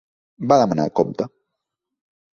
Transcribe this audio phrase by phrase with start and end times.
[0.53, 1.31] Va demanar el compte.